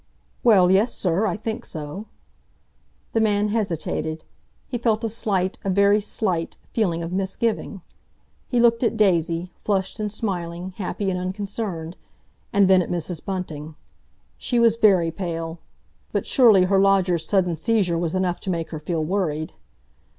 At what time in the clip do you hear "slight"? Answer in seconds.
5.09-5.59